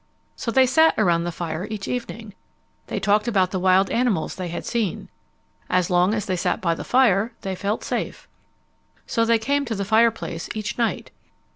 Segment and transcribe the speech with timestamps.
[0.35, 2.33] So they sat around the fire each evening.
[2.87, 5.09] They talked about the wild animals they had seen.
[5.69, 8.27] As long as they sat by the fire, they felt safe.
[9.05, 11.11] So they came to the fireplace each night.